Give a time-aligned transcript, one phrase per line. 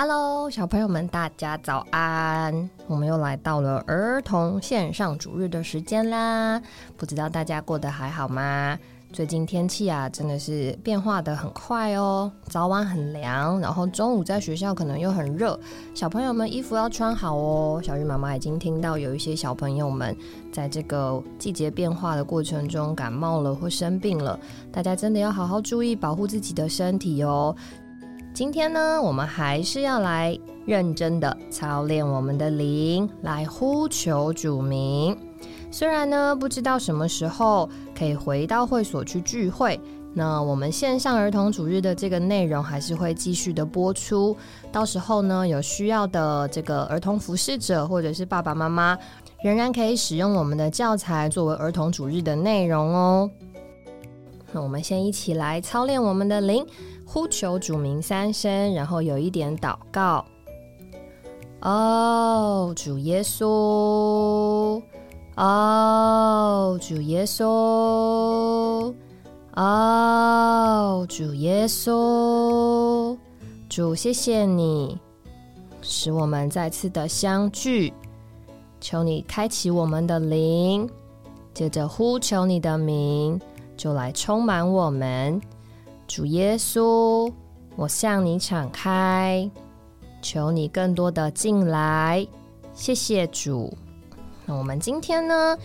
[0.00, 2.70] Hello，小朋友们，大家早安！
[2.86, 6.62] 我们又来到了儿童线上主日的时间啦。
[6.96, 8.78] 不知道大家过得还好吗？
[9.12, 12.30] 最近天气啊，真的是变化的很快哦。
[12.44, 15.58] 早晚很凉，然后中午在学校可能又很热，
[15.96, 17.82] 小朋友们衣服要穿好哦。
[17.82, 20.16] 小鱼妈妈已经听到有一些小朋友们
[20.52, 24.38] 在这个季节变化的过程中感冒了或生病了，
[24.70, 27.52] 大家真的要好好注意保护自己的身体哦。
[28.38, 35.18] 今天呢，我们还是要来认真的操练我们的灵，来呼求主名。
[35.72, 39.80] 虽然呢，不知道什么时候可以回到会所去聚会，
[40.14, 44.36] 那我们线上儿童主日的这个内容还是会继续的播出。
[44.70, 48.96] 到时候呢，有需要的这个儿童服侍者或者是爸爸妈妈，
[49.42, 53.28] 仍然可以使用我们的教材作为儿童主日的内容哦。
[54.52, 56.64] 那我们先一起来操练我们的灵，
[57.10, 60.22] 呼求主名三声，然后有一点祷告。
[61.62, 64.80] 哦，主耶稣。
[65.36, 68.92] 哦，主耶稣，
[69.54, 73.16] 哦，主耶稣，
[73.68, 74.98] 主，谢谢你
[75.80, 77.92] 使我们再次的相聚。
[78.80, 80.90] 求你开启我们的灵，
[81.54, 83.40] 接着呼求你的名，
[83.76, 85.40] 就来充满我们。
[86.08, 87.30] 主耶稣，
[87.76, 89.48] 我向你敞开，
[90.22, 92.26] 求你更多的进来。
[92.72, 93.76] 谢谢主。
[94.46, 95.56] 那我们今天呢，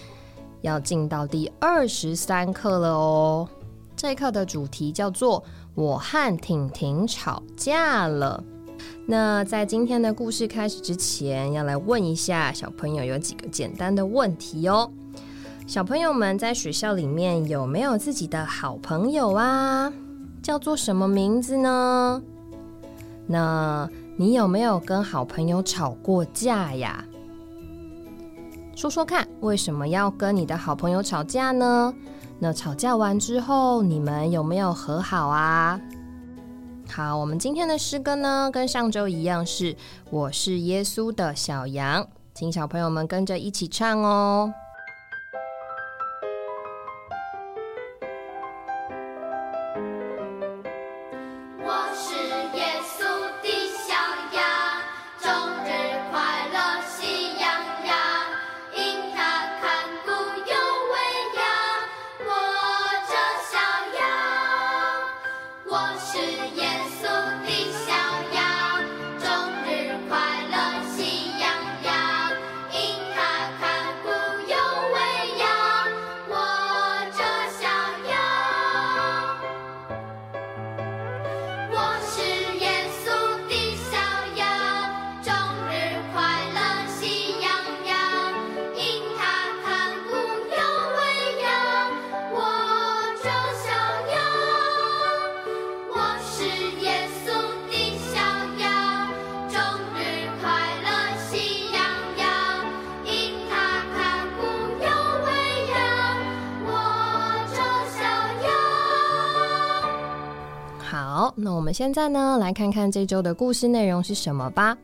[0.60, 3.48] 要进到第二十三课了哦。
[3.96, 5.42] 这一课的主题叫做
[5.76, 8.44] “我和婷婷吵架了”。
[9.08, 14.92] 那在今天的故事开始之前，要来问一下小朋友有几个简单的问题哦。
[15.66, 19.92] 小朋友们在学校里面有没有自己的好朋友啊？
[20.44, 22.22] 叫做什么名字呢？
[23.26, 27.04] 那你有没有跟好朋友吵过架呀？
[28.76, 31.94] 说说看，为什么要跟你的好朋友吵架呢？
[32.40, 35.80] 那吵架完之后，你们有没有和好啊？
[36.90, 39.74] 好，我们今天的诗歌呢，跟上周一样，是
[40.10, 44.54] 我是耶稣的小羊，请小朋友们跟着一起唱哦。
[111.44, 114.78] 那我们现在呢，来看看这周的故事内容是什么吧。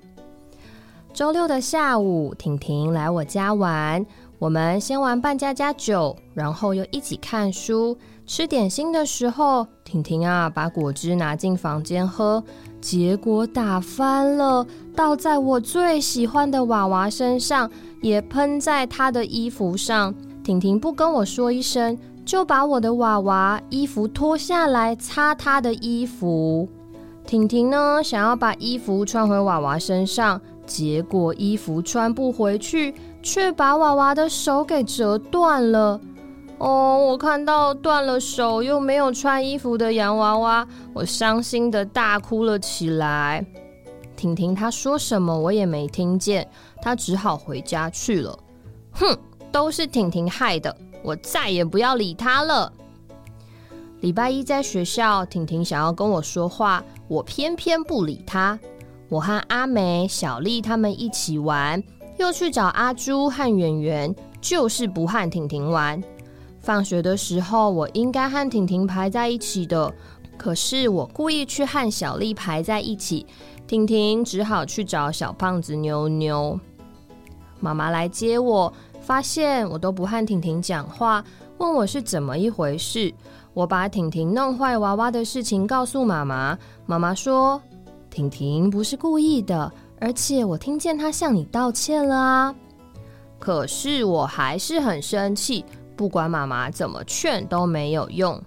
[1.13, 4.05] 周六的下午，婷婷来我家玩，
[4.37, 12.43] 我们先玩扮家家酒，然后又一起看书、吃点心的时候，婷婷啊，把果汁拿进房间喝，
[12.81, 17.71] 结果打翻了，倒在我最喜欢的娃娃身上，
[18.01, 20.13] 也喷在她的衣服上。
[20.43, 21.97] 婷婷不跟我说一声。
[22.29, 26.69] 就把我的娃娃衣服脱下来擦他的衣服。
[27.25, 35.99] 婷婷呢，想要把衣服穿回娃娃身上，结果衣服穿不回去，却把娃娃的手给折断了。
[36.59, 43.43] 哦，我看到断了手又没有穿衣服的洋娃娃，我伤心的大哭了起来。
[44.15, 46.47] 婷婷她说什么我也没听见，
[46.79, 48.37] 她只好回家去了。
[48.91, 49.17] 哼，
[49.51, 50.75] 都是婷婷害的。
[51.01, 52.71] 我再也不要理他了。
[54.01, 58.57] 礼拜一在学校，婷婷想要跟我说话，我偏偏不理她。
[59.09, 61.83] 我和阿梅、小丽他们一起玩，
[62.17, 66.01] 又去找阿朱和圆圆，就是不和婷婷玩。
[66.59, 69.93] 放学的时候，我应该和婷婷排在一起的，
[70.37, 73.25] 可是我故意去和小丽排在一起，
[73.67, 76.57] 婷婷只好去找小胖子妞妞。
[77.59, 78.71] 妈妈来接我。
[79.09, 81.25] 发现我都不和婷婷讲话，
[81.57, 83.11] 问我是怎么一回事。
[83.55, 87.59] 我把婷婷弄坏娃娃的事情告诉妈妈，妈妈说
[88.11, 92.55] ：“婷婷不是故意的，而且我听见她向你道歉了啊。
[93.39, 95.65] 可是我还是很生气，
[95.95, 98.39] 不管妈妈怎么劝都没有用。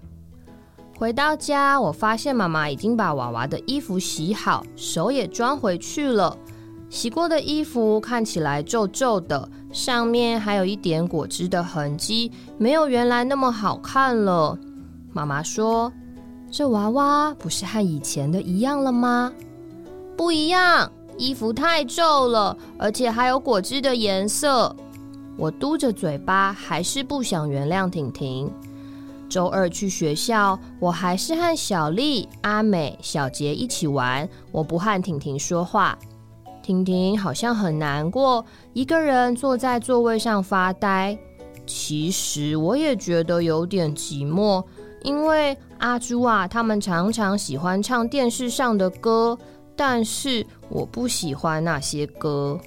[0.96, 6.38] 回到家，我发现妈妈已经把娃娃的衣服洗好，手也装回去了。
[6.92, 14.58] 洗过的衣服看起来皱皱的，上面还有一点果汁的痕迹，没有原来那么好看了。
[15.10, 15.90] 妈妈说
[16.52, 19.32] ：“这娃娃不是和以前的一样了吗
[20.18, 24.76] ？”“不一样，衣服太皱了，而且还有果汁的颜色。”
[25.38, 28.52] 我嘟着嘴巴，还是不想原谅婷婷。
[29.30, 34.28] 周二去学校，我还是和小丽、阿美、小杰一起玩。
[34.50, 35.98] 我不和婷婷说话。
[36.62, 41.16] 婷婷好像很难过，一个人坐在座位上发呆。
[41.66, 44.64] 其实我也觉得有点寂寞，
[45.02, 49.36] 因为阿朱啊，他们常常喜欢唱电视上的歌，
[49.76, 52.58] 但是我不喜欢那些歌。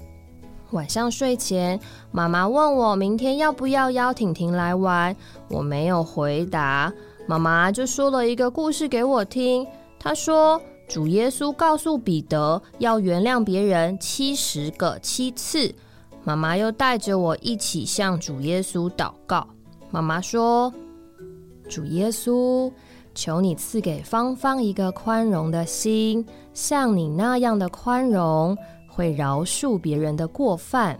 [0.72, 1.78] 晚上睡前，
[2.10, 5.14] 妈妈问我明天要不要邀婷婷来玩，
[5.48, 6.92] 我没有回答。
[7.26, 9.66] 妈妈就说了一个故事给我听。
[9.98, 15.74] 她说，主耶稣告诉彼得要原谅别人七十个七次。
[16.24, 19.46] 妈妈又带着我一起向主耶稣祷告。
[19.90, 20.72] 妈妈说
[21.68, 22.72] ：“主耶稣，
[23.14, 28.56] 求你赐给芳芳一个宽容的心，像你那样的宽容。”
[28.88, 30.98] 会饶恕别人的过犯。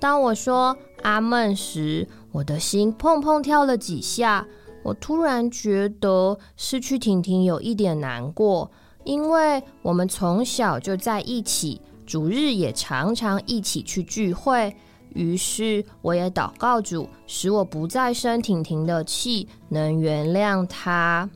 [0.00, 4.44] 当我说阿门时，我的心砰砰跳了几下。
[4.82, 8.70] 我突然觉得失去婷婷有一点难过，
[9.04, 14.74] 因为我们从小就在一起，主日也常常一起去聚会。
[15.14, 21.28] 于是我也祷告主，使我不再生婷婷的气，能原谅她。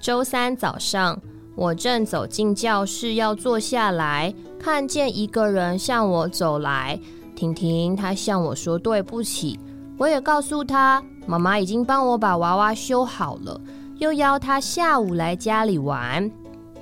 [0.00, 1.20] 周三早上。
[1.54, 6.98] 我正走进教室要坐下来，看见一个人向我走来。
[7.36, 9.60] 婷婷，她向我说对不起。
[10.02, 13.60] 我也告诉他，妈妈已经帮我把娃娃修好了，
[13.98, 16.28] 又邀他下午来家里玩。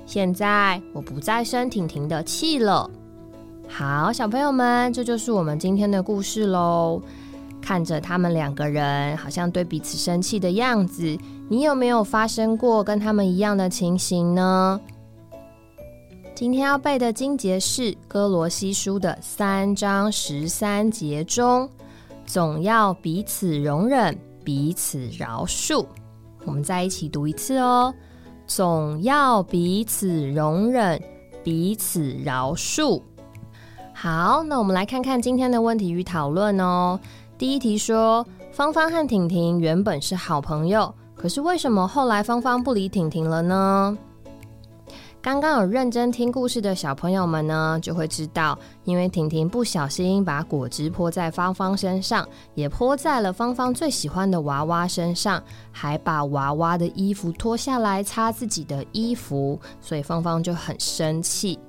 [0.07, 2.89] 现在我不再生婷婷的气了。
[3.67, 6.99] 好，小朋友们，这就是我们今天的故事喽。
[7.61, 11.15] 看着他们两个人好像对彼此生气的样子，
[11.47, 14.81] 你有没有发生过跟他们一样的情形呢？
[16.33, 21.69] 今天要背的经节是《哥罗西书》的三章十三节中，
[22.31, 25.85] 总要彼此容忍，彼此饶恕。
[26.45, 27.93] 我们再一起读一次哦，
[28.47, 30.97] 总要彼此容忍，
[31.43, 33.01] 彼此饶恕。
[33.93, 36.97] 好，那我们来看看今天的问题与讨论哦。
[37.37, 43.97] 第一题说，芳芳和婷婷原本是好朋友，可是为什么后来芳芳不理婷婷了呢？
[45.21, 55.41] 刚刚有认真听故事的小朋友们呢，就会知道，因为婷婷不小心把果汁泼在芳芳身上，也泼在了芳芳最喜欢的娃娃身上，
[55.71, 61.59] 还把娃娃的衣服脱下来擦自己的衣服，所以芳芳就很生气。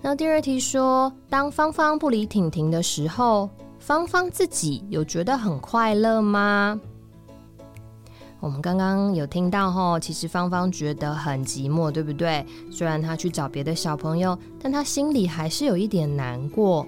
[0.00, 3.50] 那第二题说，当芳芳不理婷婷的时候。
[3.82, 6.78] 芳芳自己有觉得很快乐吗？
[8.40, 12.44] 我们刚刚有听到吼，其实芳芳觉得很寂寞，对不对？
[12.70, 16.86] 虽然她去找别的小朋友，但她心里还是有一点难过。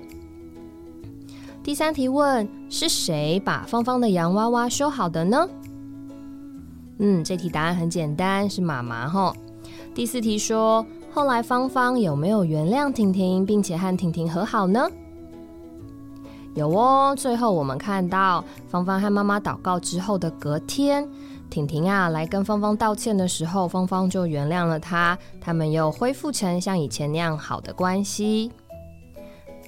[1.62, 5.46] 第三题问：是谁把芳芳的洋娃娃修好的呢？
[6.98, 9.36] 嗯，这题答案很简单，是妈妈吼。
[9.94, 14.88] 第四题说：后来芳芳有没有原谅婷婷，并且和婷婷和好呢？
[16.54, 21.08] 有哦，最后我们看到芳芳和妈妈祷告之后的隔天，
[21.52, 28.50] 婷婷啊来跟芳芳道歉的时候，芳芳就原谅了她，他们又恢复成像以前那样好的关系。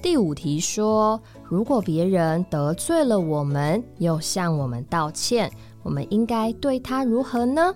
[0.01, 5.51] 第五题说，如果别人得罪了我们，又向我们道歉，
[5.83, 7.71] 我们应该对他如何呢？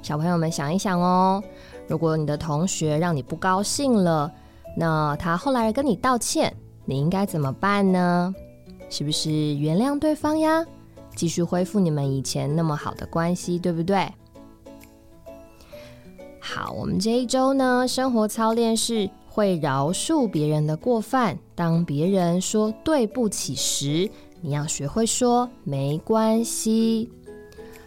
[0.00, 1.42] 小朋友们想一想哦，
[1.88, 4.30] 如果你的同学让你不高兴了，
[4.76, 6.54] 那他后来跟你道歉。
[6.84, 8.32] 你应该怎么办呢？
[8.88, 10.64] 是不是原谅对方呀？
[11.20, 14.10] 继续恢复你们以前那么好的关系，对不对？
[16.40, 21.38] 好，我们这一周呢，生活操练是会饶恕别人的过犯。
[21.54, 24.10] 当别人说对不起时，
[24.40, 27.10] 你要学会说没关系。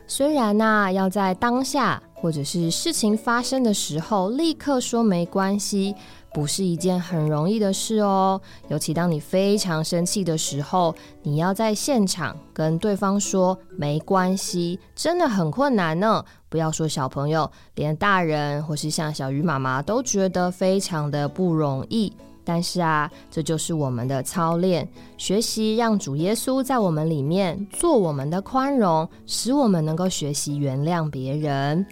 [0.05, 5.95] 虽然呐，要在当下或者是事情发生的时候立刻说没关系。
[6.33, 8.41] 不是一件很容易的事哦。
[8.69, 16.23] 尤其当你非常生气的时候，你要在现场跟对方说没关系，真的很困难呢。
[16.49, 22.11] 不要说小朋友，连大人或是像小鱼妈妈都觉得非常的不容易。
[22.45, 24.85] 但是啊，这就是我们的操练，
[25.17, 31.85] 学习让主耶稣在我们里面做我们的宽容，使我们能够学习原谅别人。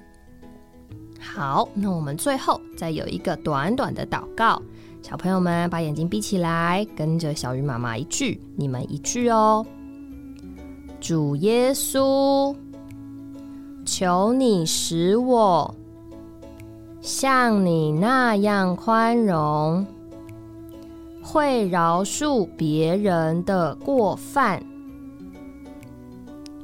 [1.22, 4.62] 好，那我们最后再有一个短短的祷告，
[5.02, 9.66] 小朋友们把眼睛闭起来，跟着小鱼妈妈一句，你们一句哦。
[11.00, 12.56] 主耶稣，
[13.86, 15.74] 求你使我
[17.02, 19.86] 像你那样宽容。
[21.24, 24.62] 会饶恕别人的过犯。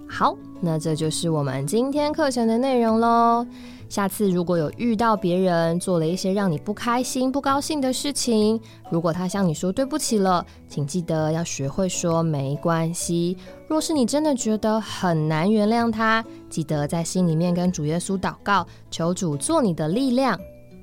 [0.07, 3.45] 好，那这就是我们今天课程的内容喽。
[3.89, 13.37] 下次如果有遇到别人做了一些让你不开心、不高兴的事情，如果他向你说对不起了，请记得要学会说没关系。
[13.67, 20.37] 若是你真的觉得很难原谅他，记得在心里面跟主耶稣祷告，求主做你的力量，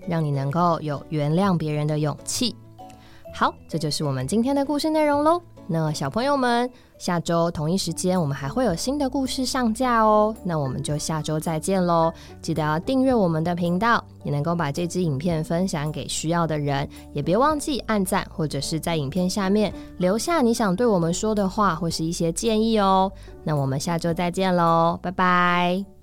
[0.08, 2.56] 让你能够有原谅别人的勇气。
[3.34, 5.42] 好，这就是我们今天的故事内容喽。
[5.66, 10.34] 那小朋友们，下周同一时间我们还会有新的故事上架哦。
[10.44, 12.12] 那我们就下周再见喽！
[12.42, 23.10] 记得要订阅我们的频道，也能够把这支影片分享给需要的人，也别忘记按赞或者是在影片下面留下你想对我们说的话或是一些建议哦。
[23.42, 25.93] 那我们下周再见喽，拜拜。